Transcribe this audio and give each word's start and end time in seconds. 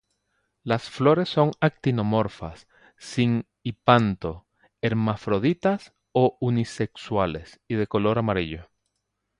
Las 0.63 0.89
flores 0.89 1.29
son 1.29 1.51
actinomorfas, 1.59 2.67
sin 2.97 3.45
hipanto, 3.61 4.47
hermafroditas 4.81 5.93
o 6.11 6.39
unisexuales, 6.41 7.59
y 7.67 7.75
de 7.75 7.85
color 7.85 8.17
amarillo. 8.17 8.67